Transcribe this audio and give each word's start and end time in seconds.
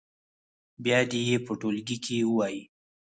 بیا 0.83 0.99
دې 1.09 1.19
یې 1.29 1.37
په 1.45 1.51
ټولګي 1.59 1.97
کې 2.03 2.27
ووایي. 2.29 2.61